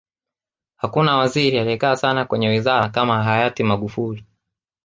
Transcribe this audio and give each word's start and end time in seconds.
hakuna 0.77 1.17
waziri 1.17 1.59
aliyekaa 1.59 1.95
sana 1.95 2.25
kwenye 2.25 2.47
wizara 2.49 2.89
kama 2.89 3.23
hayati 3.23 3.63
magufuli 3.63 4.25